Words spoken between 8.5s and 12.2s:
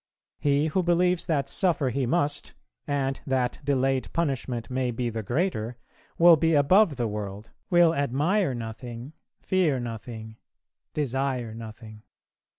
nothing, fear nothing, desire nothing.